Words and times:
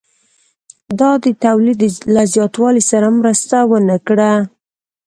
دا 0.99 1.11
د 1.23 1.25
تولید 1.45 1.79
له 2.13 2.21
زیاتوالي 2.33 2.83
سره 2.91 3.07
مرسته 3.19 3.55
ونه 3.69 3.97
کړه 4.07 4.31